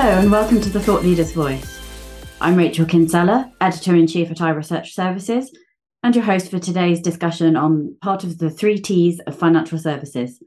[0.00, 1.80] Hello, and welcome to the Thought Leader's Voice.
[2.40, 5.50] I'm Rachel Kinsella, Editor in Chief at iResearch Services,
[6.04, 10.40] and your host for today's discussion on part of the three T's of financial services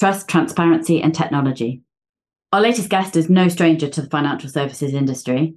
[0.00, 1.82] trust, transparency, and technology.
[2.52, 5.54] Our latest guest is no stranger to the financial services industry.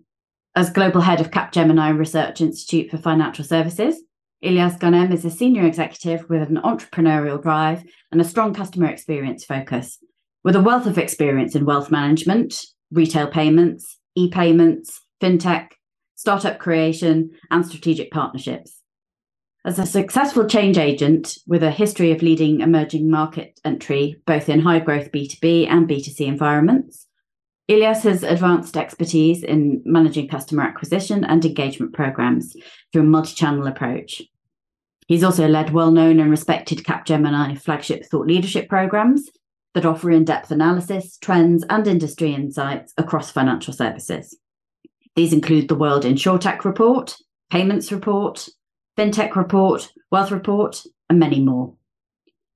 [0.56, 4.04] As Global Head of Capgemini Research Institute for Financial Services,
[4.44, 9.44] Elias Ghanem is a senior executive with an entrepreneurial drive and a strong customer experience
[9.44, 9.98] focus.
[10.44, 15.70] With a wealth of experience in wealth management, retail payments, e payments, fintech,
[16.16, 18.82] startup creation, and strategic partnerships.
[19.64, 24.60] As a successful change agent with a history of leading emerging market entry, both in
[24.60, 27.08] high growth B2B and B2C environments,
[27.70, 32.56] Elias has advanced expertise in managing customer acquisition and engagement programs
[32.92, 34.22] through a multi channel approach.
[35.08, 39.30] He's also led well known and respected Capgemini flagship thought leadership programs
[39.74, 44.38] that offer in depth analysis, trends, and industry insights across financial services.
[45.16, 47.16] These include the World InsurTech Report,
[47.50, 48.48] Payments Report,
[48.98, 51.74] FinTech Report, Wealth Report, and many more.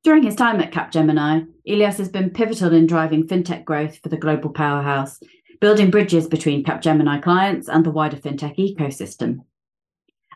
[0.04, 4.18] During his time at Capgemini, Elias has been pivotal in driving fintech growth for the
[4.18, 5.20] global powerhouse,
[5.60, 9.40] building bridges between Capgemini clients and the wider fintech ecosystem.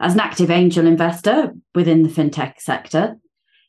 [0.01, 3.17] As an active angel investor within the fintech sector,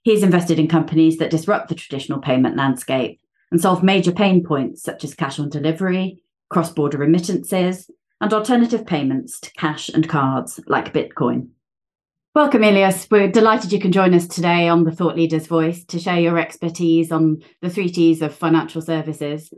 [0.02, 3.20] he's invested in companies that disrupt the traditional payment landscape
[3.50, 7.90] and solve major pain points such as cash on delivery, cross border remittances,
[8.20, 11.48] and alternative payments to cash and cards like Bitcoin.
[12.34, 13.08] Welcome, Elias.
[13.10, 16.38] We're delighted you can join us today on the Thought Leader's Voice to share your
[16.38, 19.52] expertise on the three T's of financial services.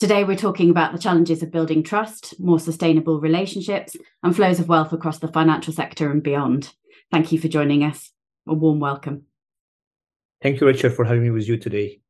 [0.00, 4.68] Today, we're talking about the challenges of building trust, more sustainable relationships, and flows of
[4.68, 6.72] wealth across the financial sector and beyond.
[7.10, 8.10] Thank you for joining us.
[8.48, 9.26] A warm welcome.
[10.44, 12.02] Thank you, Richard, for having me with you today.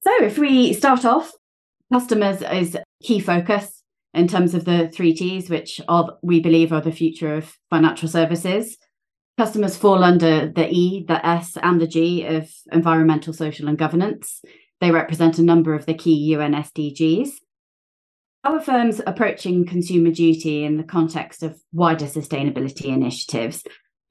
[0.00, 1.30] So, if we start off,
[1.92, 3.82] customers is key focus
[4.14, 8.08] in terms of the three T's, which are, we believe are the future of financial
[8.08, 8.78] services.
[9.36, 14.40] Customers fall under the E, the S, and the G of environmental, social, and governance.
[14.80, 17.28] They represent a number of the key UN SDGs.
[18.42, 23.64] How are firms approaching consumer duty in the context of wider sustainability initiatives?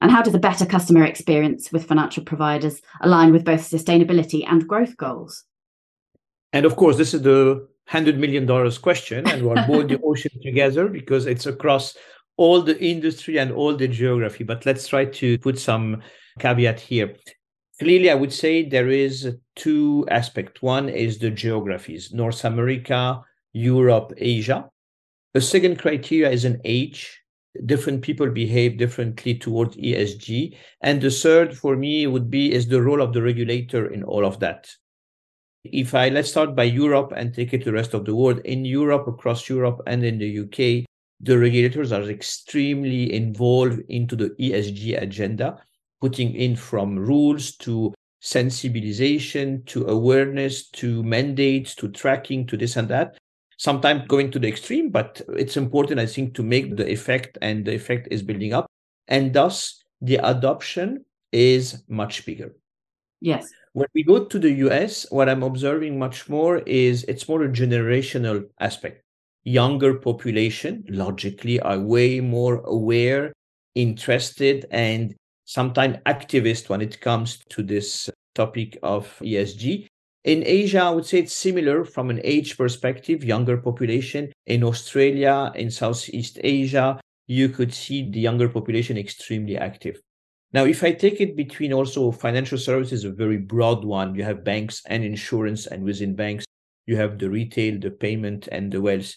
[0.04, 4.68] And how does a better customer experience with financial providers align with both sustainability and
[4.68, 5.44] growth goals?
[6.52, 8.46] And of course, this is the $100 million
[8.82, 11.96] question, and we're both the ocean together because it's across
[12.36, 16.02] all the industry and all the geography, but let's try to put some
[16.38, 17.16] caveat here.
[17.80, 20.60] Clearly, I would say there is two aspects.
[20.60, 23.22] One is the geographies, North America,
[23.54, 24.68] Europe, Asia.
[25.32, 27.23] The second criteria is an age.
[27.66, 30.56] Different people behave differently towards ESG.
[30.80, 34.24] And the third for me would be is the role of the regulator in all
[34.24, 34.68] of that.
[35.62, 38.40] If I let's start by Europe and take it to the rest of the world.
[38.40, 40.84] In Europe, across Europe and in the UK,
[41.20, 45.56] the regulators are extremely involved into the ESG agenda,
[46.00, 52.88] putting in from rules to sensibilization to awareness to mandates to tracking to this and
[52.88, 53.18] that
[53.64, 57.64] sometimes going to the extreme but it's important i think to make the effect and
[57.64, 58.66] the effect is building up.
[59.08, 62.54] And thus the adoption is much bigger.
[63.20, 63.48] Yes.
[63.72, 67.48] When we go to the us what i'm observing much more is it's more a
[67.48, 69.02] generational aspect.
[69.44, 73.32] Younger population logically are way more aware
[73.74, 75.14] interested and
[75.46, 79.86] sometimes activist when it comes to this topic of esg
[80.24, 85.52] in asia i would say it's similar from an age perspective younger population in australia
[85.54, 90.00] in southeast asia you could see the younger population extremely active
[90.52, 94.44] now if i take it between also financial services a very broad one you have
[94.44, 96.44] banks and insurance and within banks
[96.86, 99.14] you have the retail the payment and the wealth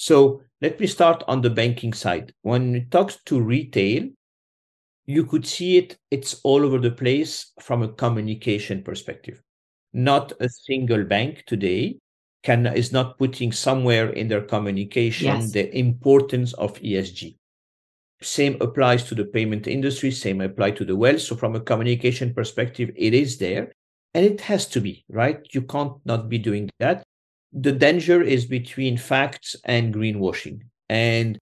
[0.00, 2.32] so let me start on the banking side.
[2.42, 4.08] When it talks to retail,
[5.06, 9.42] you could see it, it's all over the place from a communication perspective.
[9.98, 11.98] Not a single bank today
[12.42, 15.52] can is not putting somewhere in their communication yes.
[15.52, 17.36] the importance of ESG.
[18.22, 21.22] Same applies to the payment industry, same apply to the wealth.
[21.22, 23.72] So from a communication perspective, it is there
[24.14, 25.40] and it has to be, right?
[25.52, 27.04] You can't not be doing that
[27.52, 30.62] the danger is between facts and greenwashing.
[30.88, 31.38] And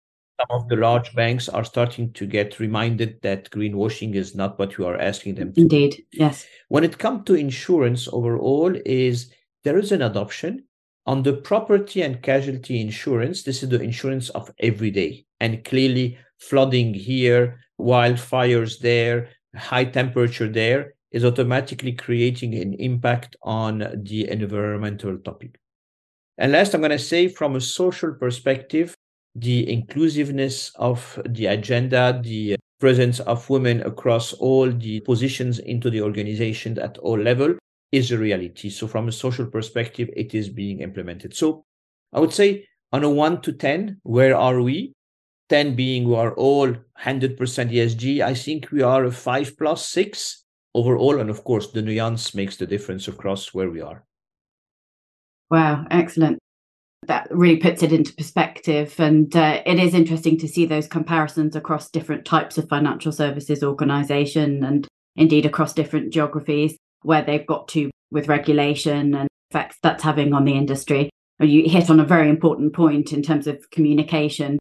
[0.40, 4.78] some of the large banks are starting to get reminded that greenwashing is not what
[4.78, 5.60] you are asking them to.
[5.60, 6.46] Indeed, yes.
[6.68, 9.32] When it comes to insurance overall, is
[9.64, 10.64] there is an adoption
[11.06, 13.42] on the property and casualty insurance.
[13.42, 20.48] This is the insurance of every day, and clearly flooding here, wildfires there, high temperature
[20.48, 25.58] there is automatically creating an impact on the environmental topic.
[26.38, 28.94] And last, I'm going to say from a social perspective,
[29.34, 36.02] the inclusiveness of the agenda, the presence of women across all the positions into the
[36.02, 37.54] organization at all level
[37.92, 38.70] is a reality.
[38.70, 41.34] So from a social perspective, it is being implemented.
[41.34, 41.64] So
[42.12, 44.94] I would say on a one to 10, where are we?
[45.48, 48.22] 10 being we are all 100% ESG.
[48.22, 50.44] I think we are a five plus six
[50.74, 51.20] overall.
[51.20, 54.04] And of course, the nuance makes the difference across where we are.
[55.50, 56.38] Wow, excellent.
[57.06, 58.94] That really puts it into perspective.
[58.98, 63.62] And uh, it is interesting to see those comparisons across different types of financial services
[63.62, 64.86] organization and
[65.16, 70.44] indeed across different geographies where they've got to with regulation and effects that's having on
[70.44, 71.10] the industry.
[71.40, 74.58] You hit on a very important point in terms of communication,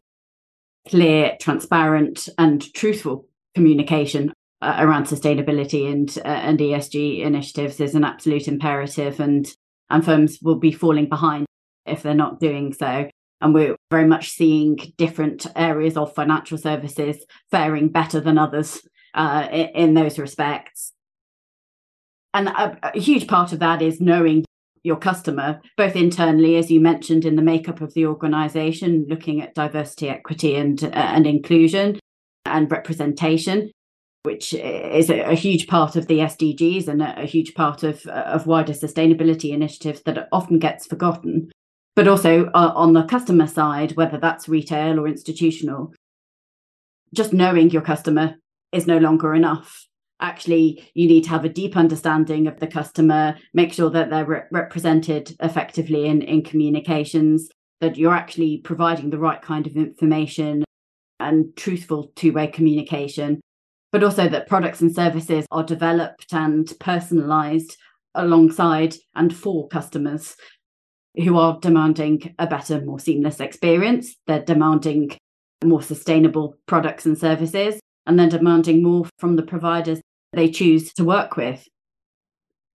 [0.88, 4.32] clear, transparent, and truthful communication
[4.62, 9.46] uh, around sustainability and uh, and ESG initiatives is an absolute imperative, and
[9.90, 11.46] and firms will be falling behind
[11.90, 13.08] if they're not doing so.
[13.42, 18.80] And we're very much seeing different areas of financial services faring better than others
[19.14, 20.92] uh, in, those respects
[22.34, 24.44] and a, a, huge part of that is knowing
[24.82, 29.54] your customer both internally as you mentioned in the makeup of the organization looking at
[29.54, 31.98] diversity equity and uh, and inclusion
[32.46, 33.70] and representation
[34.22, 38.06] which is a, a, huge part of the SDGs and a, a huge part of
[38.06, 41.50] of wider sustainability initiatives that often gets forgotten
[41.96, 45.92] but also uh, on the customer side whether that's retail or institutional
[47.14, 48.36] just knowing your customer
[48.72, 49.86] is no longer enough.
[50.20, 54.26] Actually you need to have a deep understanding of the customer make sure that they're
[54.26, 57.48] re- represented effectively in, in communications
[57.80, 60.62] that you're actually providing the right kind of information
[61.18, 63.40] and truthful two-way communication
[63.92, 67.76] but also that products and services are developed and personalized
[68.14, 70.36] alongside and for customers
[71.16, 75.10] who are demanding a better more seamless experience they're demanding
[75.64, 80.00] more sustainable products and services and they're demanding more from the providers
[80.32, 81.66] they choose to work with.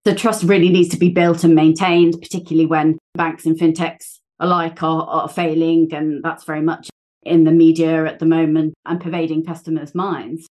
[0.04, 4.84] The trust really needs to be built and maintained, particularly when banks and fintechs alike
[4.84, 5.94] are, are failing.
[5.94, 6.90] And that's very much
[7.24, 10.48] in the media at the moment and pervading customers' minds.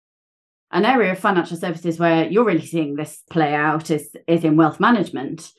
[0.70, 4.56] An area of financial services where you're really seeing this play out is, is in
[4.56, 5.50] wealth management.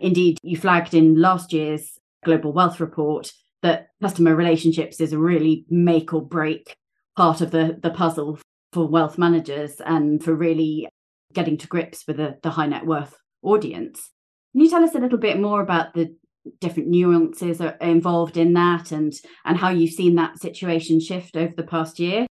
[0.00, 5.64] Indeed, you flagged in last year's Global Wealth Report that customer relationships is a really
[5.70, 6.76] make or break
[7.16, 8.38] part of the, the puzzle
[8.72, 10.88] for wealth managers and for really
[11.32, 14.10] getting to grips with the, the high net worth audience.
[14.52, 16.14] Can you tell us a little bit more about the
[16.60, 19.12] different nuances involved in that and
[19.44, 22.26] and how you've seen that situation shift over the past year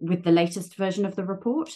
[0.00, 1.70] with the latest version of the report?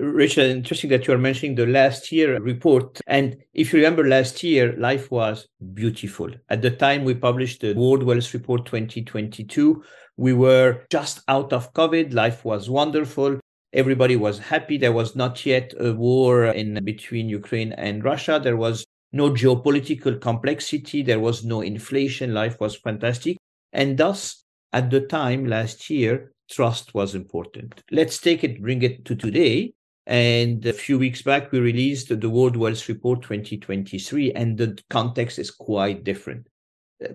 [0.00, 3.00] Rachel, interesting that you're mentioning the last year report.
[3.08, 6.30] And if you remember last year, life was beautiful.
[6.48, 9.82] At the time we published the World Wealth Report 2022,
[10.16, 12.14] we were just out of COVID.
[12.14, 13.40] Life was wonderful.
[13.72, 14.78] Everybody was happy.
[14.78, 18.40] There was not yet a war in between Ukraine and Russia.
[18.40, 21.02] There was no geopolitical complexity.
[21.02, 22.34] There was no inflation.
[22.34, 23.36] Life was fantastic.
[23.72, 27.82] And thus, at the time last year, trust was important.
[27.90, 29.74] Let's take it, bring it to today.
[30.08, 35.38] And a few weeks back, we released the World Wealth Report 2023, and the context
[35.38, 36.48] is quite different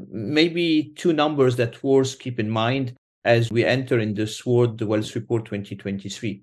[0.09, 2.95] maybe two numbers that worth keep in mind
[3.25, 6.41] as we enter in this World Wealth Report 2023.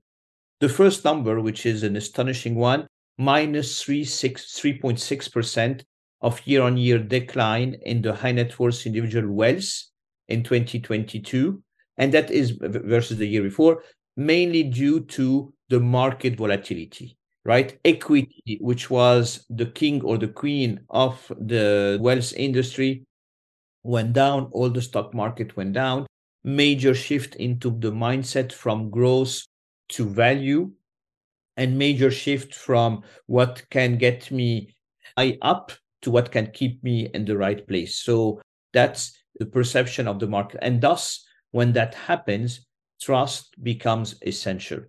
[0.61, 2.87] The first number, which is an astonishing one,
[3.19, 5.83] minus 3.6%
[6.23, 9.85] of year on year decline in the high net worth individual wealth
[10.29, 11.63] in 2022.
[11.97, 13.83] And that is versus the year before,
[14.17, 17.79] mainly due to the market volatility, right?
[17.85, 23.07] Equity, which was the king or the queen of the wealth industry,
[23.83, 26.07] went down, all the stock market went down,
[26.45, 29.43] major shift into the mindset from growth
[29.89, 30.71] to value,
[31.57, 34.75] and major shift from what can get me
[35.17, 35.73] high up
[36.03, 37.97] to what can keep me in the right place.
[37.97, 38.41] So
[38.73, 40.61] that's the perception of the market.
[40.63, 42.67] And thus, when that happens,
[43.01, 44.81] trust becomes essential.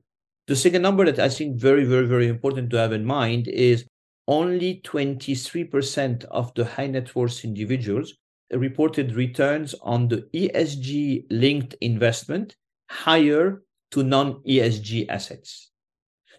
[0.52, 3.86] The second number that I think very, very, very important to have in mind is
[4.28, 8.16] only 23% of the high net worth individuals
[8.52, 12.58] reported returns on the ESG linked investment
[12.90, 15.72] higher to non ESG assets.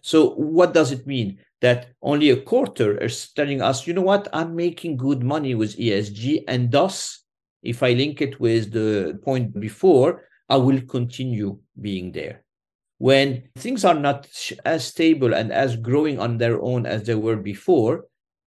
[0.03, 1.39] So, what does it mean?
[1.61, 5.75] That only a quarter is telling us, you know what, I'm making good money with
[5.75, 7.23] ESG, and thus,
[7.63, 12.42] if I link it with the point before, I will continue being there.
[12.97, 14.29] When things are not
[14.65, 18.05] as stable and as growing on their own as they were before,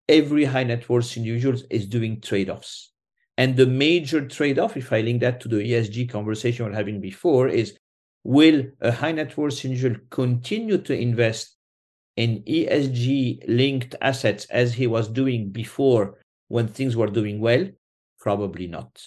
[0.09, 2.93] every high net worth individual is doing trade offs
[3.39, 6.75] And the major trade off, if I link that to the ESG conversation we are
[6.75, 7.77] having before, is
[8.25, 11.57] will a high net worth individual continue to invest
[12.17, 17.69] in ESG linked assets as he was doing before when things were doing well?
[18.19, 19.03] Probably not.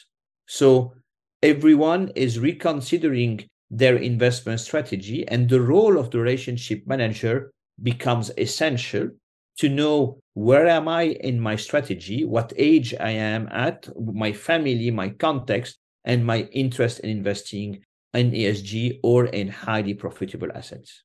[0.48, 0.94] So
[1.42, 9.10] everyone is reconsidering their investment strategy, and the role of the relationship manager becomes essential
[9.58, 14.90] to know where am I in my strategy, what age I am at, my family,
[14.90, 17.84] my context, and my interest in investing
[18.14, 21.04] in ESG or in highly profitable assets.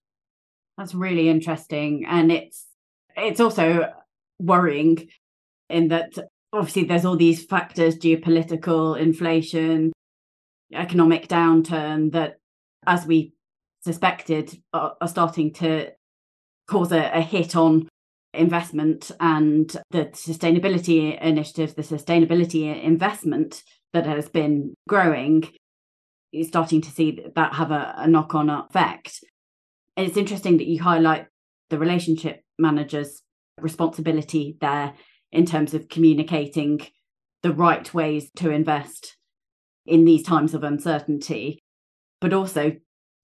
[0.79, 2.05] That's really interesting.
[2.07, 2.67] And it's
[3.17, 3.93] it's also
[4.39, 5.09] worrying
[5.69, 6.13] in that
[6.53, 9.93] obviously there's all these factors, geopolitical, inflation,
[10.73, 12.39] economic downturn that
[12.87, 13.35] as we
[13.83, 15.91] suspected are, are starting to
[16.67, 17.89] cause a, a hit on
[18.33, 23.63] investment and the sustainability initiatives, the sustainability investment
[23.93, 25.49] that has been growing,
[26.33, 29.21] is starting to see that have a, a knock on effect.
[29.97, 31.27] And it's interesting that you highlight
[31.71, 33.23] the relationship manager's
[33.61, 34.95] responsibility there
[35.31, 36.81] in terms of communicating
[37.43, 39.17] the right ways to invest
[39.87, 41.63] in these times of uncertainty,
[42.25, 42.73] but also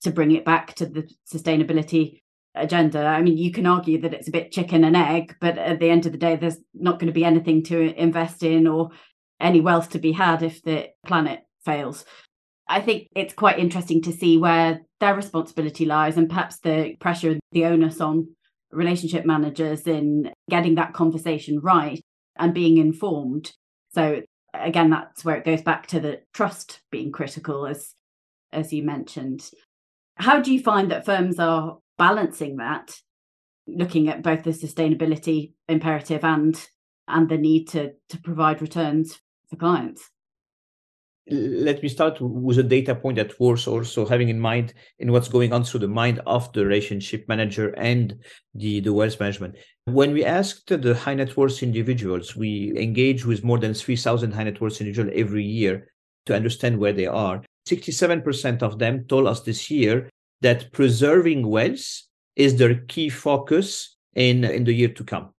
[0.02, 2.20] to bring it back to the sustainability
[2.54, 3.06] agenda.
[3.06, 5.88] I mean, you can argue that it's a bit chicken and egg, but at the
[5.88, 8.90] end of the day, there's not going to be anything to invest in or
[9.40, 12.04] any wealth to be had if the planet fails.
[12.68, 17.38] I think it's quite interesting to see where their responsibility lies and perhaps the pressure,
[17.52, 18.28] the onus on
[18.70, 22.02] relationship managers in getting that conversation right
[22.36, 23.52] and being informed.
[23.94, 24.20] So
[24.52, 27.94] again, that's where it goes back to the trust being critical, as
[28.52, 29.48] as you mentioned.
[30.16, 32.94] How do you find that firms are balancing that,
[33.66, 36.60] looking at both the sustainability imperative and
[37.08, 40.10] and the need to to provide returns for clients?
[41.30, 45.28] let me start with a data point that worth also having in mind in what's
[45.28, 48.16] going on through the mind of the relationship manager and
[48.54, 49.54] the, the wealth management.
[49.84, 54.44] When we asked the high net worth individuals, we engage with more than 3,000 high
[54.44, 55.92] net worth individuals every year
[56.26, 57.42] to understand where they are.
[57.68, 60.08] 67% of them told us this year
[60.40, 62.02] that preserving wealth
[62.36, 65.30] is their key focus in, in the year to come.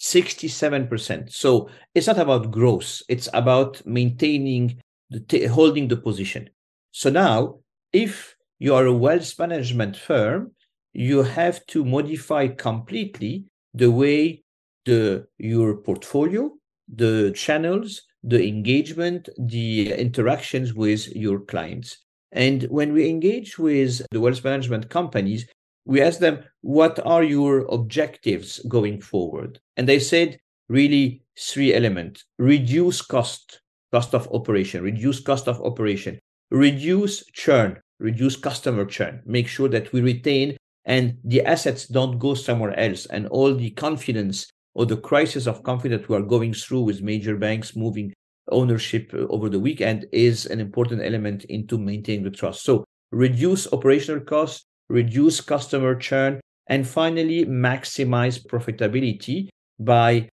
[0.00, 1.32] 67%.
[1.32, 4.80] So it's not about growth, it's about maintaining,
[5.10, 6.50] the t- holding the position.
[6.92, 7.60] So now,
[7.92, 10.52] if you are a wealth management firm,
[10.92, 13.44] you have to modify completely
[13.74, 14.42] the way
[14.84, 16.50] the your portfolio,
[16.92, 21.98] the channels, the engagement, the interactions with your clients.
[22.32, 25.46] And when we engage with the wealth management companies,
[25.84, 29.58] we ask them, what are your objectives going forward?
[29.76, 33.60] And they said, really, three elements reduce cost,
[33.92, 36.18] cost of operation, reduce cost of operation,
[36.50, 42.34] reduce churn, reduce customer churn, make sure that we retain and the assets don't go
[42.34, 43.06] somewhere else.
[43.06, 47.36] And all the confidence or the crisis of confidence we are going through with major
[47.36, 48.14] banks moving
[48.52, 52.62] ownership uh, over the weekend is an important element into maintaining the trust.
[52.62, 59.48] So reduce operational costs, reduce customer churn, and finally maximize profitability
[59.80, 60.28] by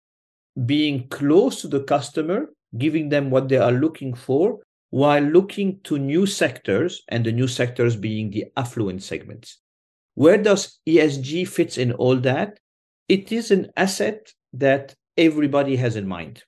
[0.66, 4.60] being close to the customer, giving them what they are looking for,
[4.90, 9.60] while looking to new sectors, and the new sectors being the affluent segments.
[10.16, 12.60] Where does ESG fits in all that?
[13.08, 16.44] It is an asset that everybody has in mind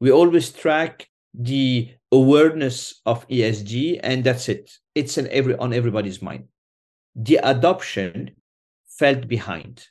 [0.00, 4.70] we always track the awareness of ESG, and that's it.
[4.94, 6.44] It's in every on everybody's mind.
[7.14, 8.32] The adoption
[8.86, 9.86] felt behind,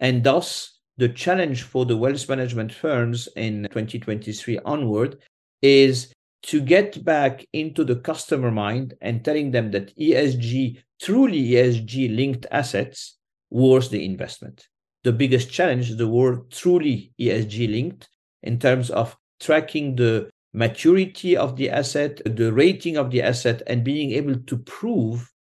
[0.00, 5.18] and thus the challenge for the wealth management firms in 2023 onward
[5.62, 6.12] is
[6.44, 12.46] to get back into the customer mind and telling them that ESG, truly ESG linked
[12.50, 13.16] assets,
[13.50, 14.66] was the investment.
[15.04, 18.08] The biggest challenge, the word truly ESG linked,
[18.42, 23.82] in terms of tracking the maturity of the asset, the rating of the asset, and
[23.84, 25.32] being able to prove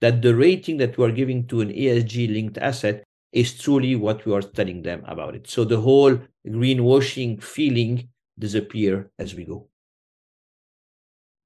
[0.00, 4.24] that the rating that we are giving to an ESG linked asset is truly what
[4.24, 5.48] we are telling them about it.
[5.48, 8.08] So the whole greenwashing feeling
[8.38, 9.68] disappear as we go.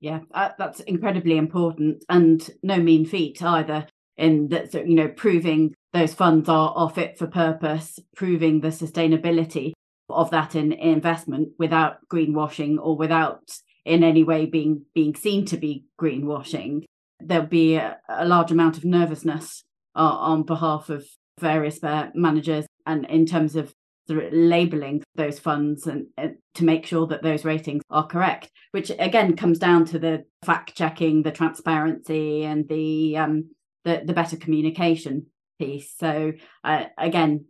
[0.00, 3.87] Yeah, uh, that's incredibly important and no mean feat either.
[4.17, 9.73] In that, you know, proving those funds are, are fit for purpose, proving the sustainability
[10.11, 13.42] of that in, investment without greenwashing or without
[13.85, 16.85] in any way being being seen to be greenwashing.
[17.21, 19.64] There'll be a, a large amount of nervousness
[19.97, 21.07] uh, on behalf of
[21.40, 21.80] various
[22.14, 23.73] managers and in terms of
[24.09, 29.37] labeling those funds and uh, to make sure that those ratings are correct which again
[29.37, 33.50] comes down to the fact checking the transparency and the um
[33.85, 35.26] the, the better communication
[35.59, 35.95] piece.
[35.97, 36.33] So
[36.65, 37.47] uh, again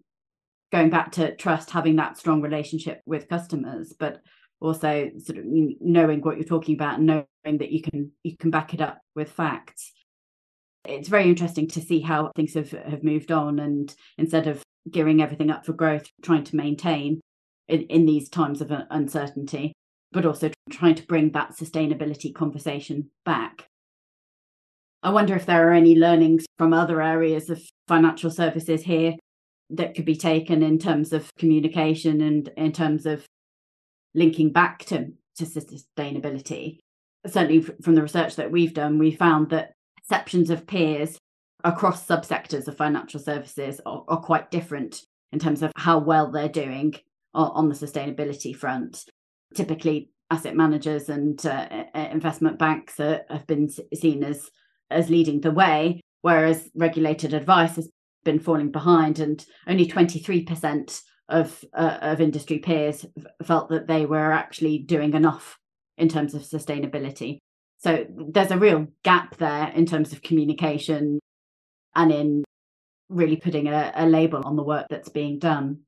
[0.70, 4.20] going back to trust having that strong relationship with customers but
[4.60, 8.50] also sort of knowing what you're talking about and knowing that you can you can
[8.50, 9.92] back it up with facts.
[10.84, 15.22] It's very interesting to see how things have, have moved on and instead of gearing
[15.22, 17.20] everything up for growth trying to maintain
[17.68, 19.72] in, in these times of uncertainty
[20.12, 23.68] but also trying to bring that sustainability conversation back
[25.02, 29.14] i wonder if there are any learnings from other areas of financial services here
[29.70, 33.26] that could be taken in terms of communication and in terms of
[34.14, 36.78] linking back to, to sustainability.
[37.26, 41.18] Certainly, from the research that we've done, we found that perceptions of peers
[41.64, 45.02] across subsectors of financial services are, are quite different
[45.32, 46.94] in terms of how well they're doing
[47.34, 49.04] on, the sustainability front.
[49.54, 54.50] Typically, asset managers and uh, investment banks are, have been seen as
[54.90, 57.90] as leading the way, whereas regulated advice has
[58.24, 63.04] been falling behind, and only 23% of uh, of industry peers
[63.42, 65.58] felt that they were actually doing enough
[65.98, 67.38] in terms of sustainability.
[67.78, 71.20] So there's a real gap there in terms of communication
[71.94, 72.44] and in
[73.08, 75.80] really putting a, a label on the work that's being done.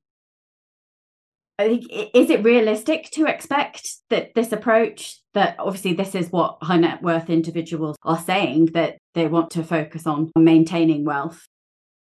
[1.61, 6.57] I think is it realistic to expect that this approach that obviously this is what
[6.61, 11.47] high net worth individuals are saying that they want to focus on maintaining wealth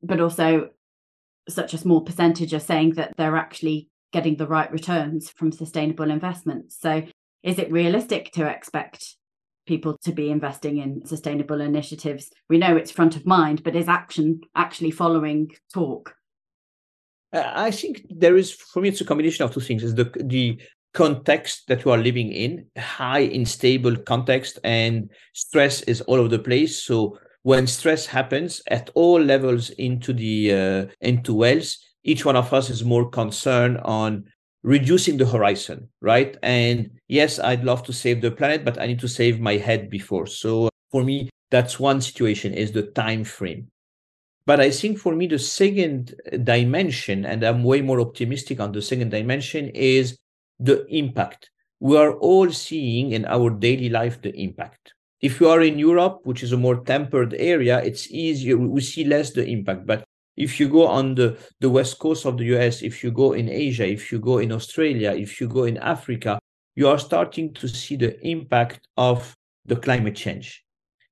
[0.03, 0.71] but also
[1.49, 6.11] such a small percentage are saying that they're actually getting the right returns from sustainable
[6.11, 6.77] investments.
[6.81, 7.05] So,
[7.43, 9.17] is it realistic to expect
[9.67, 12.31] people to be investing in sustainable initiatives?
[12.49, 16.16] We know it's front of mind, but is action actually following talk?
[17.33, 20.11] Uh, I think there is, for me, it's a combination of two things: is the
[20.25, 20.61] the
[20.95, 26.39] context that we are living in, high unstable context, and stress is all over the
[26.39, 26.83] place.
[26.83, 32.53] So when stress happens at all levels into the uh, into wealth, each one of
[32.53, 34.25] us is more concerned on
[34.63, 36.37] reducing the horizon, right?
[36.43, 39.91] And yes, I'd love to save the planet, but I need to save my head
[39.91, 40.27] before.
[40.27, 43.71] So for me, that's one situation is the time frame.
[44.47, 48.81] But I think for me, the second dimension, and I'm way more optimistic on the
[48.81, 50.19] second dimension, is
[50.61, 51.51] the impact.
[51.81, 54.95] We are all seeing in our daily life the impact.
[55.21, 58.57] If you are in Europe, which is a more tempered area, it's easier.
[58.57, 59.85] We see less the impact.
[59.87, 60.05] But
[60.37, 63.49] if you go on the, the west coast of the US, if you go in
[63.49, 66.39] Asia, if you go in Australia, if you go in Africa,
[66.77, 70.66] you are starting to see the impact of the climate change.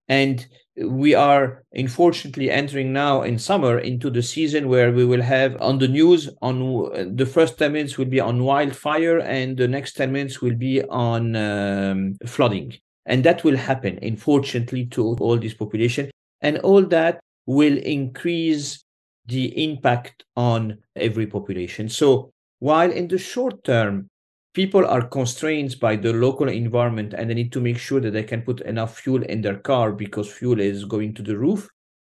[0.09, 5.57] And we are unfortunately entering now in summer into the season where we will have
[5.61, 9.93] on the news on the first 10 minutes will be on wildfire and the next
[9.93, 12.75] 10 minutes will be on um, flooding
[13.07, 16.11] and that will happen, unfortunately, to all this population.
[16.41, 18.83] And all that will increase
[19.27, 21.89] the impact on every population.
[21.89, 24.09] So while in the short term,
[24.55, 28.23] people are constrained by the local environment and they need to make sure that they
[28.23, 31.69] can put enough fuel in their car because fuel is going to the roof.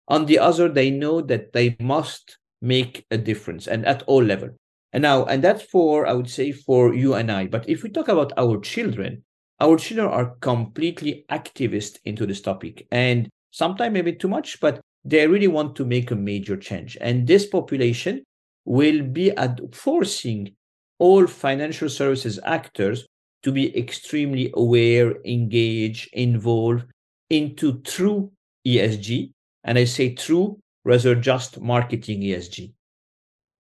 [0.10, 4.50] On the other, they know that they must make a difference and at all level.
[4.92, 7.48] And now, and that's for, I would say, for you and I.
[7.48, 9.24] But if we talk about our children,
[9.60, 15.26] our children are completely activist into this topic and sometimes maybe too much but they
[15.28, 18.24] really want to make a major change and this population
[18.66, 20.54] will be ad- forcing
[21.00, 23.06] all financial services actors
[23.44, 26.86] to be extremely aware engaged involved
[27.30, 28.32] into true
[28.66, 29.32] esg
[29.64, 32.72] and i say true rather just marketing esg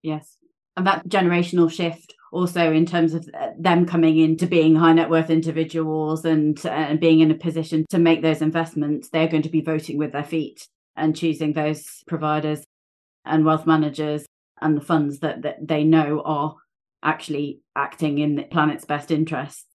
[0.01, 0.37] yes.
[0.75, 5.09] And that generational shift also in terms of uh, them coming into being high net
[5.09, 9.43] worth individuals and uh, and being in a position to make those investments they're going
[9.43, 12.65] to be voting with their feet and choosing those providers
[13.23, 14.25] and wealth managers
[14.61, 16.55] and the funds that, that they know are
[17.03, 19.65] actually acting in the planet's best interest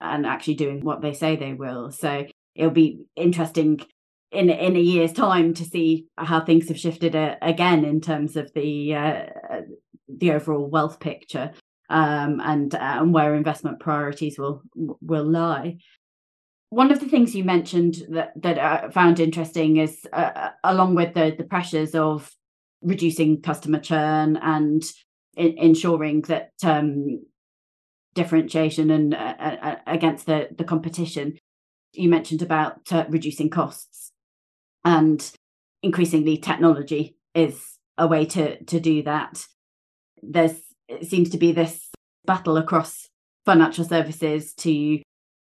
[0.00, 2.24] and actually doing what they say they will so
[2.54, 3.80] it'll be interesting
[4.30, 8.36] in in a year's time to see how things have shifted uh, again in terms
[8.36, 9.26] of the uh,
[10.08, 11.52] the overall wealth picture
[11.88, 15.78] um, and uh, and where investment priorities will will lie.
[16.70, 20.94] One of the things you mentioned that that I found interesting is uh, uh, along
[20.94, 22.30] with the the pressures of
[22.82, 24.82] reducing customer churn and
[25.38, 27.24] in, ensuring that um,
[28.14, 31.38] differentiation and uh, uh against the the competition.
[31.94, 34.12] You mentioned about uh, reducing costs
[34.84, 35.32] and
[35.82, 39.46] increasingly technology is a way to to do that.
[40.22, 40.60] There's
[41.02, 41.90] seems to be this
[42.26, 43.08] battle across
[43.44, 44.98] financial services to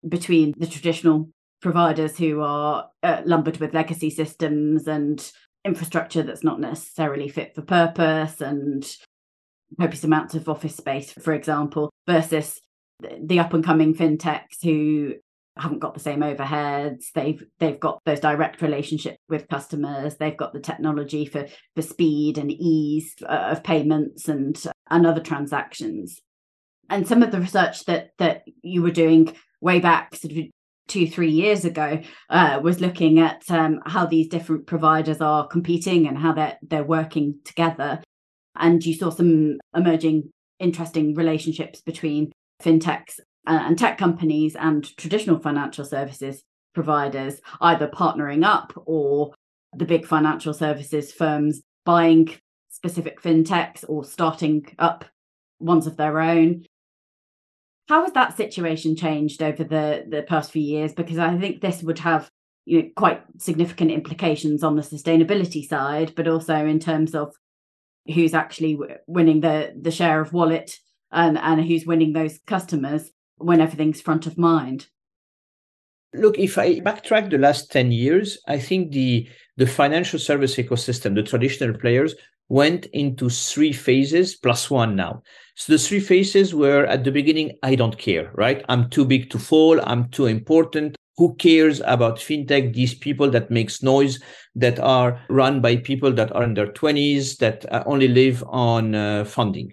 [0.07, 1.29] between the traditional
[1.61, 5.31] providers who are uh, lumbered with legacy systems and
[5.65, 8.95] infrastructure that's not necessarily fit for purpose and
[9.77, 12.59] copious amounts of office space, for example, versus
[13.21, 15.15] the up and coming fintechs who
[15.57, 17.11] haven't got the same overheads.
[17.13, 20.15] They've they've got those direct relationship with customers.
[20.17, 25.21] They've got the technology for for speed and ease uh, of payments and and other
[25.21, 26.19] transactions.
[26.89, 30.45] And some of the research that that you were doing way back sort of
[30.87, 36.07] two three years ago uh, was looking at um, how these different providers are competing
[36.07, 38.01] and how they're they're working together
[38.59, 45.39] and you saw some emerging interesting relationships between fintechs uh, and tech companies and traditional
[45.39, 46.43] financial services
[46.73, 49.33] providers either partnering up or
[49.75, 52.29] the big financial services firms buying
[52.69, 55.05] specific fintechs or starting up
[55.59, 56.65] ones of their own.
[57.87, 60.93] How has that situation changed over the, the past few years?
[60.93, 62.29] Because I think this would have
[62.65, 67.33] you know, quite significant implications on the sustainability side, but also in terms of
[68.13, 70.77] who's actually winning the the share of wallet
[71.11, 74.87] and and who's winning those customers when everything's front of mind.
[76.13, 81.13] Look if i backtrack the last 10 years i think the the financial service ecosystem
[81.13, 82.15] the traditional players
[82.47, 85.21] went into three phases plus one now.
[85.55, 88.65] So the three phases were at the beginning i don't care right?
[88.69, 89.79] I'm too big to fall.
[89.83, 94.19] I'm too important who cares about fintech these people that makes noise
[94.55, 98.95] that are run by people that are in their 20s that uh, only live on
[98.95, 99.71] uh, funding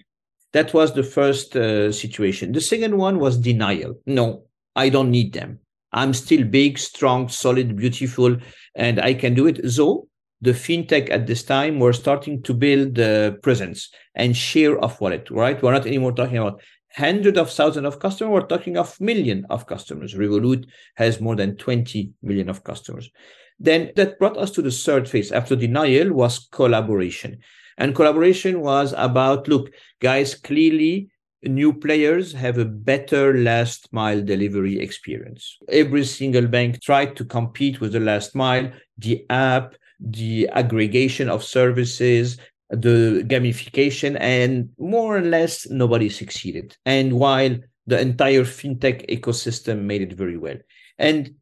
[0.57, 2.53] that was the first uh, situation.
[2.53, 4.01] The second one was denial.
[4.07, 5.59] No, I don't need them.
[5.93, 8.39] I'm still big, strong, solid, beautiful,
[8.75, 9.71] and I can do it.
[9.71, 10.09] So
[10.41, 15.31] the fintech at this time were starting to build the presence and share of wallet,
[15.31, 15.63] right?
[15.63, 16.63] We're not anymore talking about
[16.97, 18.33] hundreds of thousands of customers.
[18.33, 20.15] We're talking of million of customers.
[20.15, 23.11] Revolut has more than 20 million of customers.
[23.59, 27.39] Then that brought us to the third phase after denial was collaboration.
[27.79, 31.11] And collaboration was about look, guys, clearly
[31.43, 35.59] new players have a better last mile delivery experience.
[35.69, 41.45] Every single bank tried to compete with the last mile, the app, the aggregation of
[41.45, 42.39] services,
[42.71, 46.77] the gamification, and more or less nobody succeeded.
[46.85, 50.57] And while the entire fintech ecosystem made it very well.
[50.99, 51.35] And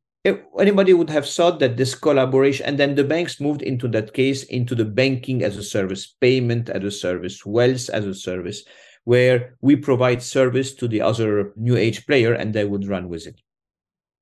[0.58, 4.42] anybody would have thought that this collaboration and then the banks moved into that case
[4.44, 8.64] into the banking as a service payment as a service wealth as a service
[9.04, 13.26] where we provide service to the other new age player and they would run with
[13.26, 13.38] it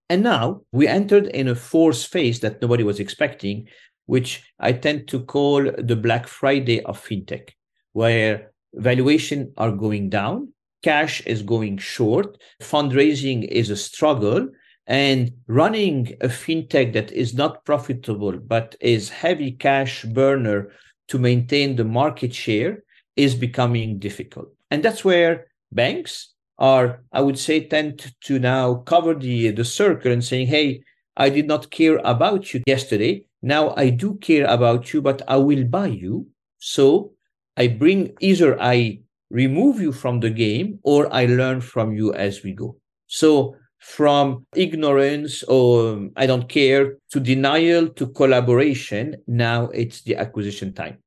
[0.09, 3.69] and now we entered in a fourth phase that nobody was expecting
[4.07, 7.51] which i tend to call the black friday of fintech
[7.93, 10.49] where valuation are going down
[10.83, 14.49] cash is going short fundraising is a struggle
[14.87, 20.73] and running a fintech that is not profitable but is heavy cash burner
[21.09, 22.83] to maintain the market share
[23.17, 24.49] is becoming difficult.
[24.71, 30.13] And that's where banks are i would say tend to now cover the the circle
[30.13, 30.83] and saying hey
[31.17, 35.37] i did not care about you yesterday now i do care about you but i
[35.37, 36.27] will buy you
[36.59, 37.13] so
[37.57, 38.99] i bring either i
[39.31, 42.77] remove you from the game or i learn from you as we go
[43.07, 49.17] so from ignorance or I don't care to denial to collaboration.
[49.27, 50.99] Now it's the acquisition time.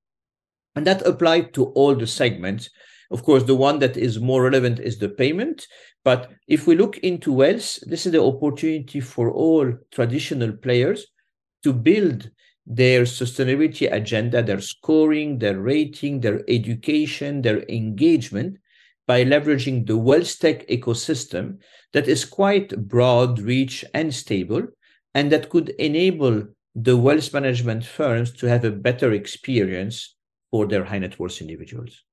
[0.76, 2.70] And that applied to all the segments.
[3.12, 5.66] Of course, the one that is more relevant is the payment.
[6.04, 11.08] But if we look into wealth, this is the opportunity for all traditional players
[11.66, 12.30] to build
[12.68, 18.58] their sustainability agenda, their scoring, their rating, their education, their engagement
[19.08, 21.58] by leveraging the wealth tech ecosystem
[21.92, 24.68] that is quite broad, rich, and stable,
[25.16, 26.44] and that could enable
[26.76, 30.16] the wealth management firms to have a better experience
[30.52, 32.04] for their high net worth individuals.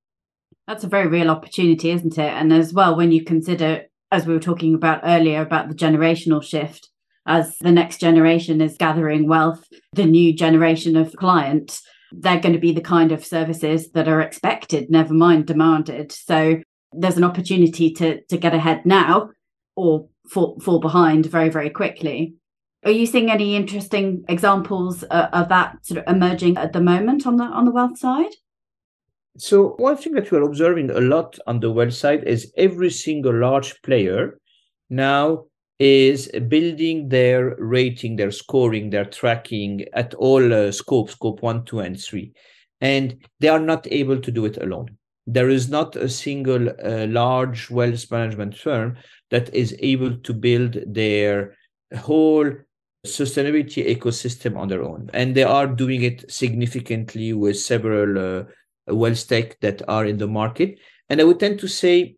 [0.67, 2.33] That's a very real opportunity, isn't it?
[2.33, 6.41] And as well, when you consider, as we were talking about earlier, about the generational
[6.41, 6.89] shift,
[7.25, 11.81] as the next generation is gathering wealth, the new generation of clients,
[12.11, 16.11] they're going to be the kind of services that are expected, never mind demanded.
[16.11, 16.61] So
[16.93, 19.29] there's an opportunity to to get ahead now
[19.75, 22.35] or fall, fall behind very very quickly
[22.85, 27.25] are you seeing any interesting examples uh, of that sort of emerging at the moment
[27.25, 28.31] on the on the wealth side
[29.37, 33.33] so one thing that we're observing a lot on the wealth side is every single
[33.33, 34.37] large player
[34.89, 35.45] now
[35.79, 41.79] is building their rating their scoring their tracking at all uh, scopes scope 1 2
[41.79, 42.31] and 3
[42.81, 44.87] and they are not able to do it alone
[45.25, 48.97] there is not a single uh, large wealth management firm
[49.31, 51.55] that is able to build their
[51.97, 52.51] whole
[53.05, 55.09] sustainability ecosystem on their own.
[55.13, 58.43] And they are doing it significantly with several uh,
[58.87, 60.79] wealth tech that are in the market.
[61.09, 62.15] And I would tend to say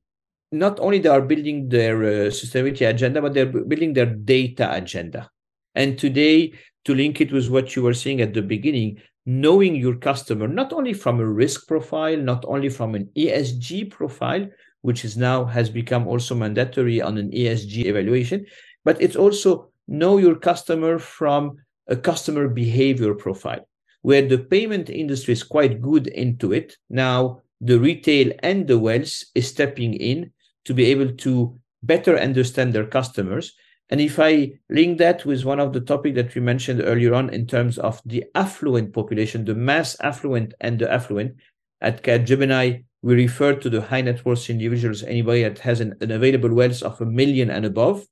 [0.56, 5.30] not only they are building their uh, sustainability agenda, but they're building their data agenda.
[5.76, 6.54] And today,
[6.86, 10.72] to link it with what you were saying at the beginning, knowing your customer, not
[10.72, 14.48] only from a risk profile, not only from an ESG profile,
[14.82, 18.46] which is now has become also mandatory on an ESG evaluation,
[18.84, 23.68] but it's also know your customer from a customer behavior profile
[24.02, 29.24] where the payment industry is quite good into it now the retail and the wealth
[29.34, 30.32] is stepping in
[30.66, 33.54] to be able to better understand their customers.
[33.90, 37.30] And if i link that with one of the topics that we mentioned earlier on
[37.30, 41.36] in terms of the affluent population the mass affluent and the affluent
[41.82, 45.04] at Capgemini, we refer to the high net worth individuals.
[45.04, 48.08] Anybody that has an, an available wealth of a million and above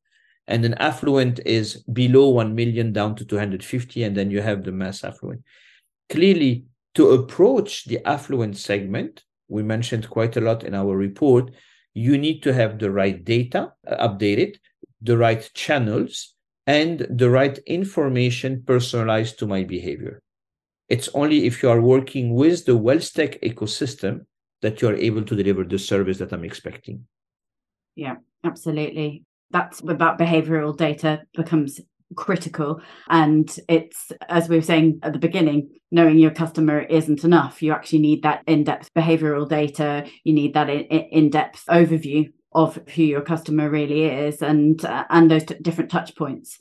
[0.47, 4.71] and an affluent is below 1 million down to 250 and then you have the
[4.71, 5.41] mass affluent.
[6.09, 11.51] Clearly to approach the affluent segment we mentioned quite a lot in our report
[11.93, 14.55] you need to have the right data uh, updated
[15.01, 16.33] the right channels
[16.65, 20.21] and the right information personalized to my behavior.
[20.87, 24.25] It's only if you are working with the wealth tech ecosystem
[24.61, 27.05] that you are able to deliver the service that i'm expecting.
[27.95, 29.23] Yeah absolutely.
[29.51, 31.79] That's about behavioral data becomes
[32.15, 32.81] critical.
[33.09, 37.71] And it's as we were saying at the beginning knowing your customer isn't enough you
[37.71, 40.05] actually need that in-depth behavioral data.
[40.23, 45.45] You need that in-depth overview of who your customer really is and uh, and those
[45.45, 46.57] t- different touch points.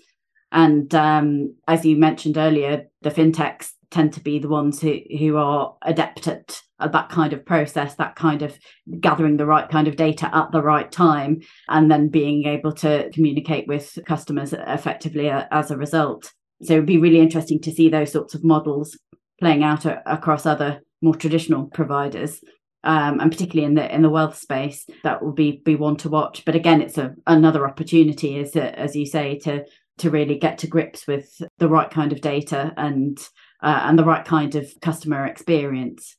[0.50, 5.36] And um, as you mentioned earlier the fintechs tend to be the ones who who
[5.36, 8.58] are adept at that kind of process, that kind of
[9.00, 13.10] gathering the right kind of data at the right time, and then being able to
[13.12, 16.32] communicate with customers effectively as a result.
[16.62, 18.98] So it'd be really interesting to see those sorts of models
[19.40, 22.40] playing out a, across other more traditional providers.
[22.84, 26.08] Um, and particularly in the in the wealth space, that will be be one to
[26.08, 26.44] watch.
[26.44, 29.64] But again, it's a another opportunity, is as you say, to
[29.98, 33.18] to really get to grips with the right kind of data and
[33.62, 36.16] uh, and the right kind of customer experience.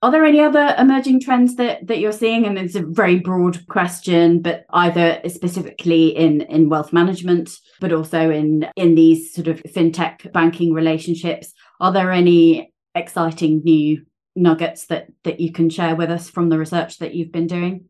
[0.00, 2.46] Are there any other emerging trends that, that you're seeing?
[2.46, 8.30] And it's a very broad question, but either specifically in, in wealth management, but also
[8.30, 11.52] in, in these sort of fintech banking relationships.
[11.80, 14.06] Are there any exciting new
[14.36, 17.86] nuggets that, that you can share with us from the research that you've been doing?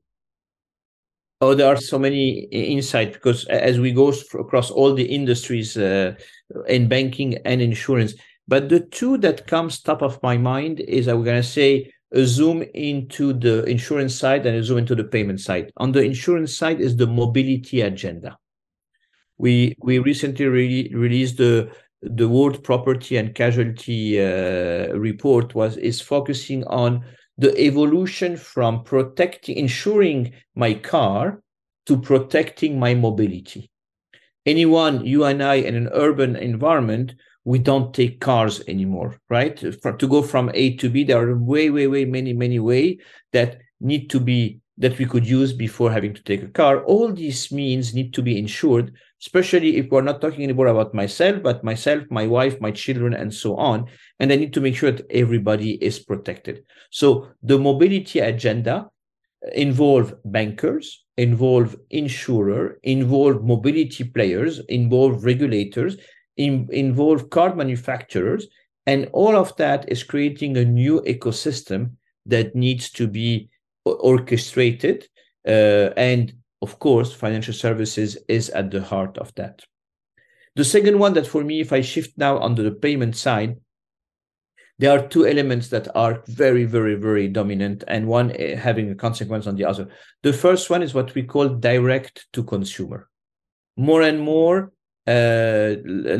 [1.42, 6.14] Oh, there are so many insights because as we go across all the industries uh,
[6.66, 8.14] in banking and insurance,
[8.49, 12.62] but the two that comes top of my mind is I'm going to say zoom
[12.75, 15.71] into the insurance side and a zoom into the payment side.
[15.77, 18.37] On the insurance side is the mobility agenda.
[19.37, 21.71] We we recently re- released the
[22.03, 27.05] the World Property and Casualty uh, report was is focusing on
[27.37, 31.42] the evolution from protecting insuring my car
[31.87, 33.71] to protecting my mobility.
[34.44, 37.14] Anyone, you and I, in an urban environment
[37.48, 39.58] we don't take cars anymore, right?
[39.80, 42.98] For, to go from A to B, there are way, way, way, many, many way
[43.32, 46.84] that need to be that we could use before having to take a car.
[46.84, 51.42] All these means need to be insured, especially if we're not talking anymore about myself,
[51.42, 53.87] but myself, my wife, my children, and so on.
[54.20, 56.64] And I need to make sure that everybody is protected.
[56.90, 65.96] So the mobility agenda uh, involve bankers, involve insurer, involve mobility players, involve regulators,
[66.38, 68.46] in, involve car manufacturers,
[68.87, 71.90] and all of that is creating a new ecosystem
[72.24, 73.51] that needs to be
[73.85, 75.07] orchestrated.
[75.46, 79.62] Uh, and of course, financial services is at the heart of that.
[80.57, 83.59] The second one that for me, if I shift now onto the payment side,
[84.79, 88.94] there are two elements that are very, very, very dominant, and one eh, having a
[88.94, 89.88] consequence on the other.
[90.22, 93.09] The first one is what we call direct to consumer.
[93.77, 94.72] More and more,
[95.09, 95.77] uh,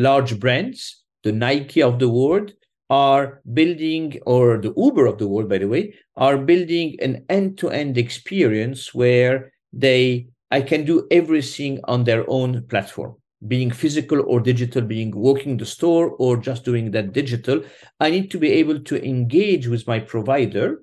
[0.09, 2.53] large brands, the Nike of the world,
[2.91, 7.99] are building, or the Uber of the world, by the way, are building an end-to-end
[7.99, 14.81] experience where they I can do everything on their own platform, being physical or digital,
[14.81, 17.63] being walking the store or just doing that digital.
[18.01, 20.81] I need to be able to engage with my provider,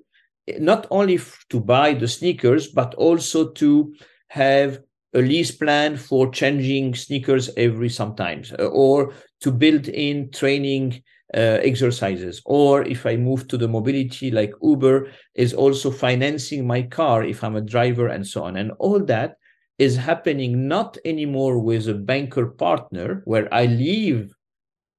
[0.60, 1.18] not only
[1.50, 3.92] to buy the sneakers, but also to
[4.28, 4.80] have
[5.16, 11.02] a lease plan for changing sneakers every sometimes uh, or to build in training
[11.34, 12.42] uh, exercises.
[12.44, 17.42] Or if I move to the mobility like Uber, is also financing my car if
[17.42, 18.56] I'm a driver and so on.
[18.56, 19.36] And all that
[19.78, 24.34] is happening not anymore with a banker partner where I leave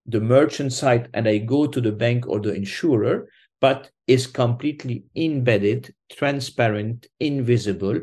[0.06, 3.30] the merchant side and I go to the bank or the insurer,
[3.62, 8.00] but is completely embedded, transparent, invisible,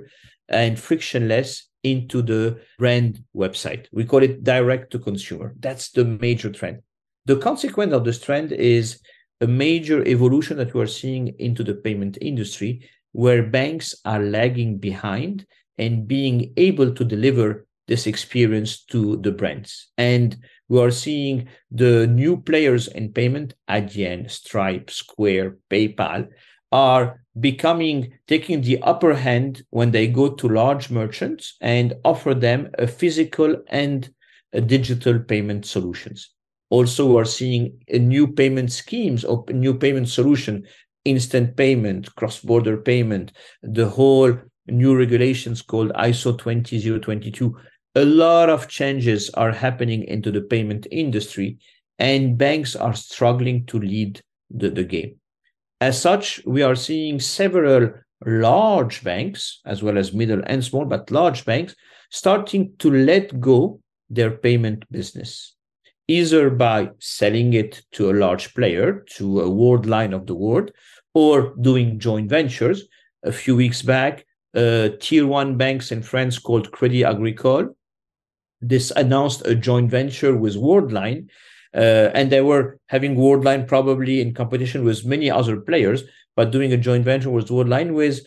[0.48, 3.87] and frictionless into the brand website.
[3.92, 5.55] We call it direct to consumer.
[5.61, 6.83] That's the major trend.
[7.27, 9.01] The consequence of this trend is
[9.40, 15.47] a major evolution that we're seeing into the payment industry, where banks are lagging behind
[15.79, 19.90] and being able to deliver this experience to the brands.
[19.99, 20.37] And
[20.68, 26.29] we are seeing the new players in payment, Adyen, Stripe, Square, PayPal,
[26.75, 32.69] are becoming taking the upper hand when they go to large merchants and offer them
[32.79, 34.11] a physical and
[34.53, 36.31] a digital payment solutions.
[36.71, 40.65] Also, we are seeing new payment schemes or new payment solution,
[41.05, 43.31] instant payment, cross-border payment,
[43.63, 47.55] the whole new regulations called ISO 20022
[47.97, 51.59] a lot of changes are happening into the payment industry
[52.01, 55.15] and banks are struggling to lead the, the game.
[55.81, 57.93] As such, we are seeing several
[58.25, 61.75] large banks, as well as middle and small, but large banks,
[62.11, 65.55] starting to let go their payment business,
[66.09, 70.71] either by selling it to a large player, to a Worldline of the world,
[71.13, 72.85] or doing joint ventures.
[73.25, 77.75] A few weeks back, uh, tier one banks in France called Crédit Agricole
[78.69, 81.29] this announced a joint venture with Worldline,
[81.75, 86.05] uh, and they were having Worldline probably in competition with many other players,
[86.37, 88.21] but doing a joint venture with Worldline with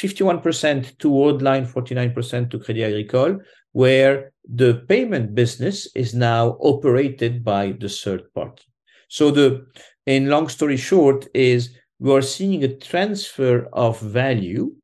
[0.00, 3.38] 51% to Worldline, 49% to Crédit Agricole,
[3.72, 8.64] where the payment business is now operated by the third party.
[9.08, 9.66] So the,
[10.06, 14.74] in long story short, is we are seeing a transfer of value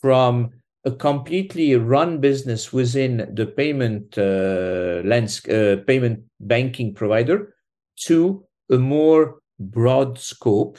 [0.00, 0.50] from
[0.84, 7.55] a completely run business within the payment uh, lens, uh, payment banking provider
[8.04, 10.78] to a more broad scope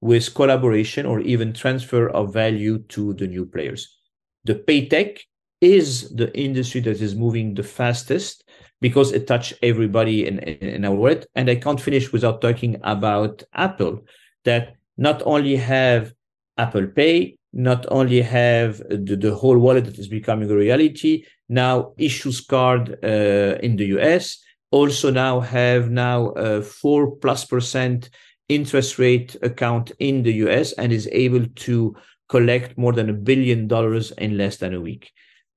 [0.00, 3.98] with collaboration or even transfer of value to the new players.
[4.44, 5.20] The paytech
[5.60, 8.48] is the industry that is moving the fastest
[8.80, 11.26] because it touches everybody in, in, in our world.
[11.34, 14.04] And I can't finish without talking about Apple,
[14.44, 16.12] that not only have
[16.56, 21.92] Apple Pay, not only have the, the whole wallet that is becoming a reality, now
[21.98, 24.38] issues card uh, in the US,
[24.70, 28.10] also now have now a four plus percent
[28.48, 31.94] interest rate account in the US and is able to
[32.28, 35.10] collect more than a billion dollars in less than a week.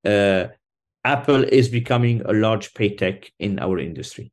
[0.06, 0.48] Uh,
[1.04, 4.32] Apple is becoming a large paytech in our industry.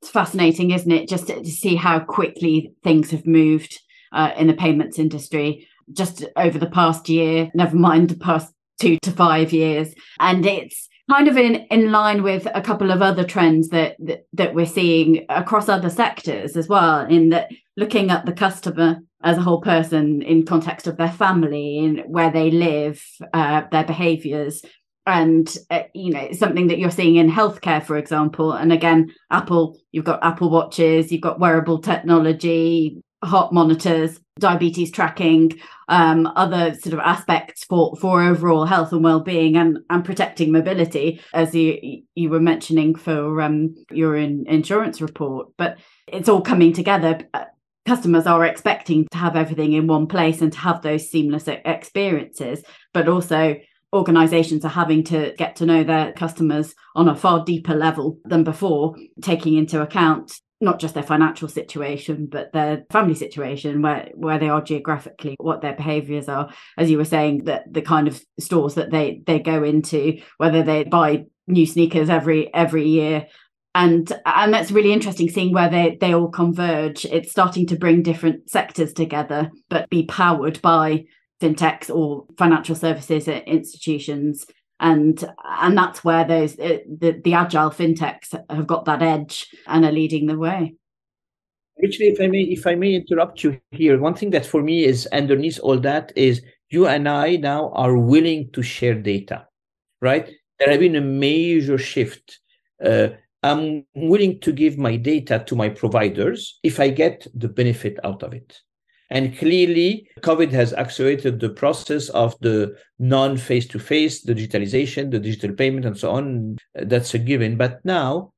[0.00, 1.08] It's fascinating, isn't it?
[1.08, 3.78] Just to see how quickly things have moved
[4.12, 8.98] uh, in the payments industry just over the past year, never mind the past two
[9.02, 9.94] to five years.
[10.20, 14.26] And it's kind of in, in line with a couple of other trends that, that,
[14.34, 19.36] that we're seeing across other sectors as well, in that looking at the customer as
[19.36, 24.62] a whole person in context of their family and where they live, uh, their behaviors.
[25.06, 29.78] And uh, you know something that you're seeing in healthcare, for example, and again, Apple.
[29.90, 36.92] You've got Apple watches, you've got wearable technology, heart monitors, diabetes tracking, um, other sort
[36.92, 42.30] of aspects for for overall health and well-being and and protecting mobility, as you you
[42.30, 45.48] were mentioning for um, your in, insurance report.
[45.56, 47.20] But it's all coming together.
[47.34, 47.44] Uh,
[47.86, 52.62] customers are expecting to have everything in one place and to have those seamless experiences,
[52.92, 53.56] but also
[53.94, 58.44] organizations are having to get to know their customers on a far deeper level than
[58.44, 64.38] before, taking into account not just their financial situation but their family situation where where
[64.38, 66.50] they are geographically what their behaviors are.
[66.76, 70.62] As you were saying that the kind of stores that they they go into whether
[70.62, 73.26] they buy new sneakers every every year.
[73.74, 77.04] And and that's really interesting seeing where they they all converge.
[77.04, 81.04] It's starting to bring different sectors together but be powered by
[81.40, 84.44] fintechs or financial services institutions
[84.80, 89.84] and and that's where those uh, the, the agile fintechs have got that edge and
[89.84, 90.74] are leading the way
[91.84, 94.84] Actually, if I may, if I may interrupt you here, one thing that for me
[94.84, 99.46] is underneath all that is you and I now are willing to share data,
[100.00, 100.28] right?
[100.58, 102.40] There has been a major shift.
[102.84, 103.08] Uh,
[103.44, 108.24] I'm willing to give my data to my providers if I get the benefit out
[108.24, 108.60] of it.
[109.10, 115.10] And clearly, COVID has accelerated the process of the non face to face the digitalization,
[115.10, 116.58] the digital payment, and so on.
[116.74, 117.56] That's a given.
[117.56, 118.32] But now,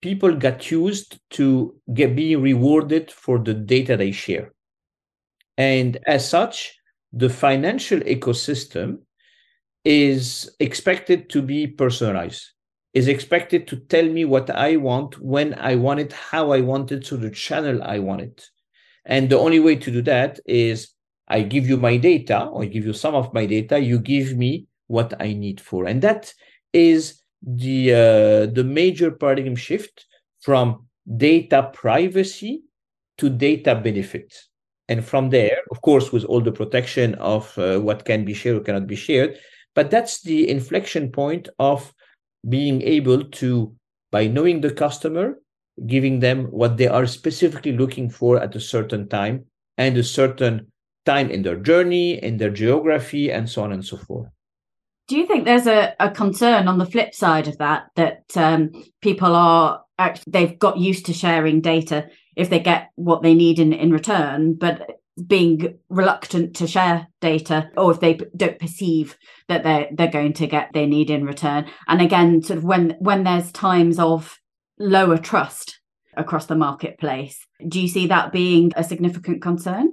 [0.00, 4.52] people got used to get being rewarded for the data they share.
[5.58, 6.78] And as such,
[7.12, 8.98] the financial ecosystem
[9.84, 12.44] is expected to be personalized,
[12.92, 16.90] is expected to tell me what I want, when I want it, how I want
[16.92, 18.48] it, to the channel I want it.
[19.06, 20.88] And the only way to do that is
[21.28, 24.36] I give you my data, or I give you some of my data, you give
[24.36, 25.86] me what I need for.
[25.86, 26.32] And that
[26.72, 30.06] is the uh, the major paradigm shift
[30.40, 30.86] from
[31.16, 32.62] data privacy
[33.18, 34.34] to data benefit.
[34.88, 38.56] And from there, of course, with all the protection of uh, what can be shared
[38.56, 39.38] or cannot be shared,
[39.74, 41.92] but that's the inflection point of
[42.48, 43.74] being able to,
[44.12, 45.40] by knowing the customer,
[45.86, 49.44] giving them what they are specifically looking for at a certain time
[49.76, 50.72] and a certain
[51.04, 54.28] time in their journey, in their geography, and so on and so forth.
[55.08, 58.72] Do you think there's a, a concern on the flip side of that that um,
[59.02, 63.58] people are actually they've got used to sharing data if they get what they need
[63.58, 69.16] in, in return, but being reluctant to share data or if they don't perceive
[69.48, 72.94] that they're they're going to get they need in return and again sort of when
[72.98, 74.38] when there's times of
[74.78, 75.80] lower trust
[76.16, 79.90] across the marketplace do you see that being a significant concern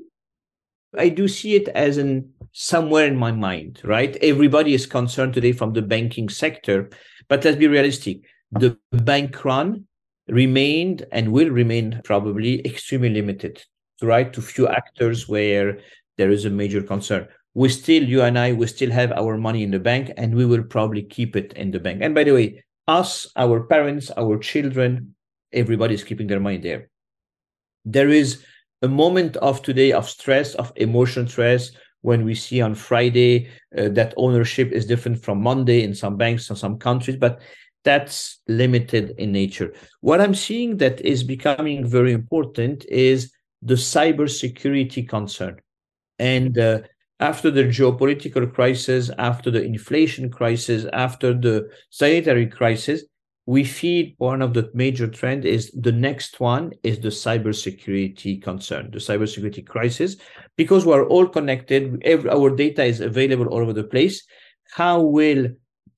[0.97, 4.15] I do see it as in somewhere in my mind, right?
[4.21, 6.89] Everybody is concerned today from the banking sector,
[7.27, 8.21] but let's be realistic.
[8.51, 9.87] The bank run
[10.27, 13.63] remained and will remain probably extremely limited,
[14.01, 14.31] right?
[14.33, 15.79] To few actors where
[16.17, 17.27] there is a major concern.
[17.55, 20.45] We still, you and I, we still have our money in the bank and we
[20.45, 22.01] will probably keep it in the bank.
[22.01, 25.15] And by the way, us, our parents, our children,
[25.51, 26.89] everybody is keeping their mind there.
[27.85, 28.43] There is
[28.81, 31.71] a moment of today of stress, of emotion stress,
[32.03, 36.49] when we see on Friday uh, that ownership is different from Monday in some banks
[36.49, 37.41] and some countries, but
[37.83, 39.73] that's limited in nature.
[40.01, 45.59] What I'm seeing that is becoming very important is the cybersecurity concern.
[46.19, 46.81] And uh,
[47.23, 53.03] after the geopolitical crisis, after the inflation crisis, after the sanitary crisis,
[53.45, 58.89] we feel one of the major trend is the next one is the cybersecurity concern,
[58.91, 60.17] the cybersecurity crisis,
[60.57, 62.01] because we're all connected.
[62.03, 64.25] Every, our data is available all over the place.
[64.71, 65.47] How will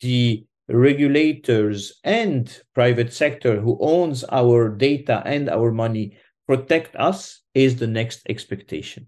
[0.01, 6.17] the regulators and private sector who owns our data and our money
[6.47, 9.07] protect us is the next expectation.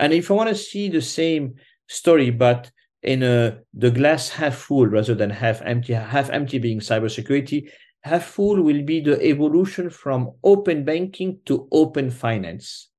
[0.00, 1.54] And if I want to see the same
[1.86, 2.70] story, but
[3.02, 7.70] in a the glass half full rather than half empty half empty being cybersecurity
[8.02, 12.90] half full will be the evolution from open banking to open finance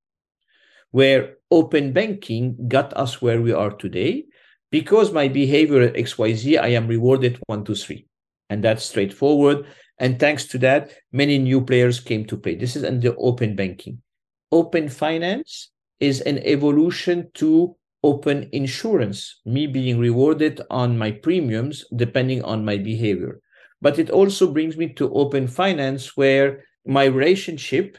[0.91, 4.25] where open banking got us where we are today.
[4.71, 8.07] Because my behavior at xyz i am rewarded one two three.
[8.49, 9.65] And that's straightforward.
[9.97, 12.55] And thanks to that many new players came to play.
[12.55, 14.01] This is under open banking.
[14.51, 15.71] Open finance
[16.01, 22.77] is an evolution to open insurance, me being rewarded on my premiums depending on my
[22.77, 23.39] behavior.
[23.81, 27.97] But it also brings me to open finance, where my relationship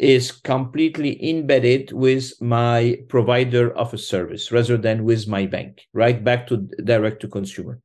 [0.00, 6.22] is completely embedded with my provider of a service rather than with my bank, right?
[6.22, 7.80] Back to direct to consumer.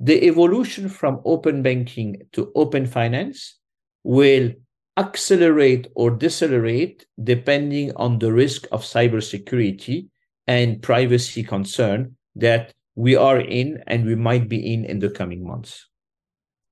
[0.00, 3.58] The evolution from open banking to open finance
[4.02, 4.52] will
[4.96, 10.08] accelerate or decelerate depending on the risk of cybersecurity
[10.46, 15.46] and privacy concern that we are in and we might be in in the coming
[15.46, 15.88] months.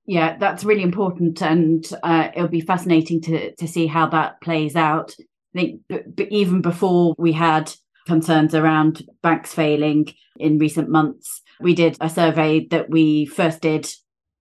[0.05, 4.75] Yeah, that's really important, and uh, it'll be fascinating to to see how that plays
[4.75, 5.15] out.
[5.55, 5.81] I think,
[6.17, 7.71] even before we had
[8.05, 10.07] concerns around banks failing
[10.37, 13.89] in recent months, we did a survey that we first did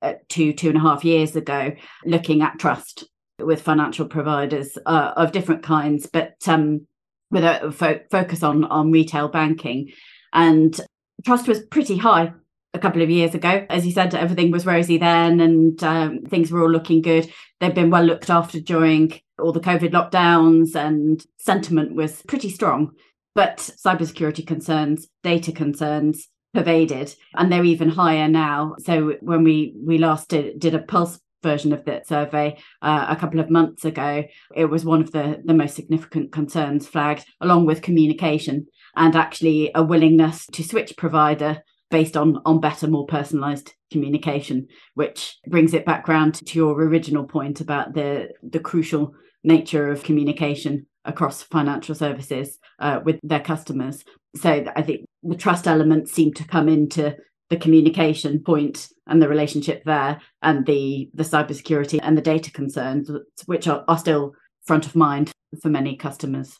[0.02, 1.72] uh, two two and a half years ago,
[2.04, 3.08] looking at trust
[3.42, 6.86] with financial providers uh, of different kinds, but um,
[7.30, 9.90] with a fo- focus on on retail banking,
[10.32, 10.80] and
[11.24, 12.32] trust was pretty high
[12.74, 13.66] a couple of years ago.
[13.68, 17.30] As you said, everything was rosy then, and um, things were all looking good.
[17.60, 22.92] They've been well looked after during all the COVID lockdowns, and sentiment was pretty strong.
[23.34, 28.76] But cybersecurity concerns, data concerns pervaded, and they're even higher now.
[28.80, 33.16] So when we we last did, did a pulse version of that survey uh, a
[33.16, 34.24] couple of months ago,
[34.54, 38.66] it was one of the, the most significant concerns flagged, along with communication
[38.96, 45.36] and actually a willingness to switch provider based on, on better, more personalized communication, which
[45.46, 49.14] brings it back round to your original point about the, the crucial
[49.44, 54.04] nature of communication across financial services uh, with their customers.
[54.36, 57.16] So I think the trust elements seem to come into
[57.50, 63.10] the communication point and the relationship there and the the cybersecurity and the data concerns
[63.46, 64.32] which are, are still
[64.64, 65.30] front of mind
[65.60, 66.58] for many customers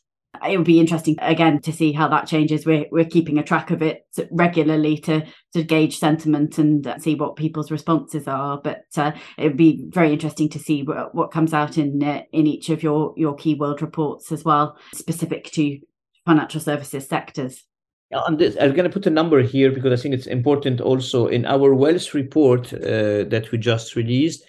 [0.48, 2.64] it would be interesting again to see how that changes.
[2.64, 7.36] We're we're keeping a track of it regularly to to gauge sentiment and see what
[7.36, 8.60] people's responses are.
[8.62, 12.22] But uh, it would be very interesting to see what, what comes out in uh,
[12.32, 15.78] in each of your your key world reports as well, specific to
[16.26, 17.64] financial services sectors.
[18.12, 21.28] On this, I'm going to put a number here because I think it's important also
[21.28, 24.44] in our wealth report uh, that we just released.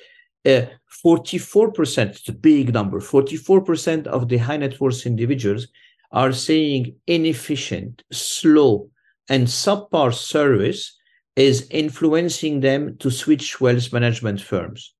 [0.45, 0.63] Uh,
[1.05, 5.67] 44%, it's a big number, 44% of the high net worth individuals
[6.11, 8.89] are saying inefficient, slow,
[9.29, 10.97] and subpar service
[11.35, 14.93] is influencing them to switch wealth management firms.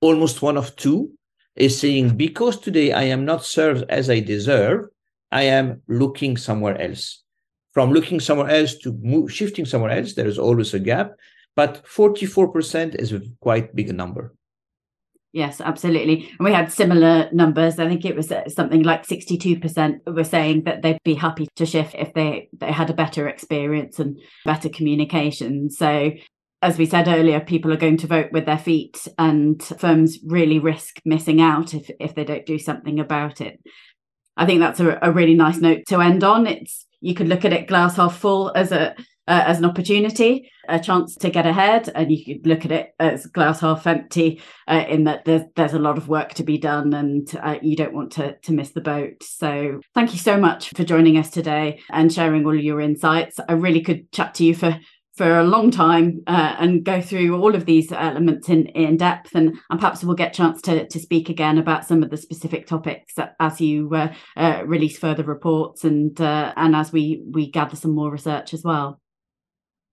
[0.00, 1.12] Almost one of two
[1.54, 4.86] is saying, because today I am not served as I deserve,
[5.30, 7.22] I am looking somewhere else.
[7.76, 11.12] From looking somewhere else to move, shifting somewhere else, there is always a gap,
[11.54, 14.34] but 44% is a quite big number.
[15.34, 16.30] Yes, absolutely.
[16.38, 17.78] And we had similar numbers.
[17.78, 21.66] I think it was uh, something like 62% were saying that they'd be happy to
[21.66, 25.68] shift if they, they had a better experience and better communication.
[25.68, 26.12] So
[26.62, 30.58] as we said earlier, people are going to vote with their feet, and firms really
[30.58, 33.60] risk missing out if, if they don't do something about it.
[34.36, 36.46] I think that's a, a really nice note to end on.
[36.46, 38.94] It's you could look at it glass half full as a
[39.28, 42.94] uh, as an opportunity, a chance to get ahead, and you could look at it
[43.00, 46.58] as glass half empty, uh, in that there's there's a lot of work to be
[46.58, 49.22] done, and uh, you don't want to to miss the boat.
[49.22, 53.40] So thank you so much for joining us today and sharing all your insights.
[53.48, 54.78] I really could chat to you for
[55.16, 59.34] for a long time uh, and go through all of these elements in, in depth
[59.34, 62.16] and, and perhaps we'll get a chance to, to speak again about some of the
[62.16, 67.50] specific topics as you uh, uh, release further reports and uh, and as we we
[67.50, 69.00] gather some more research as well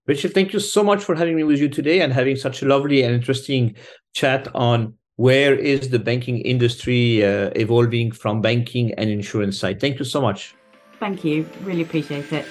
[0.05, 2.65] Richard, thank you so much for having me with you today and having such a
[2.65, 3.75] lovely and interesting
[4.13, 9.79] chat on where is the banking industry uh, evolving from banking and insurance side.
[9.79, 10.55] Thank you so much.
[10.99, 11.47] Thank you.
[11.63, 12.45] Really appreciate it.